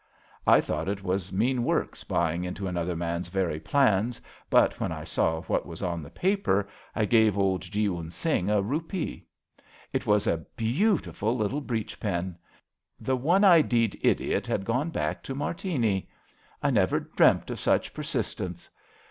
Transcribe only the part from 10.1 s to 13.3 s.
a be autiful little breech pin. The